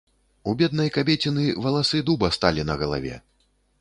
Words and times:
У 0.51 0.53
беднай 0.61 0.89
кабеціны 0.95 1.43
валасы 1.65 2.01
дуба 2.09 2.33
сталі 2.39 2.67
на 2.71 2.79
галаве. 2.81 3.15